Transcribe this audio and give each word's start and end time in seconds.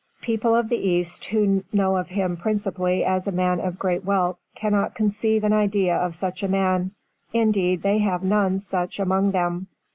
People 0.21 0.55
of 0.55 0.69
the 0.69 0.77
East 0.79 1.25
who 1.25 1.63
know 1.71 1.95
of 1.95 2.07
him 2.07 2.35
principally 2.35 3.05
as 3.05 3.27
a 3.27 3.31
man 3.31 3.59
of 3.59 3.77
great 3.77 4.03
wealth 4.03 4.39
cannot 4.55 4.95
conceive 4.95 5.43
an 5.43 5.53
idea 5.53 5.95
of 5.95 6.15
such 6.15 6.41
a 6.41 6.47
man, 6.47 6.89
indeed 7.33 7.83
they 7.83 7.99
have 7.99 8.23
none 8.23 8.57
such 8.57 8.99
among 8.99 9.29
them. 9.29 9.67